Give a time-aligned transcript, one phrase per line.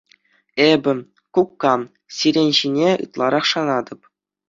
[0.69, 0.91] Эпӗ,
[1.39, 1.75] кукка,
[2.17, 4.01] сирӗн ҫине ытларах шанатӑп.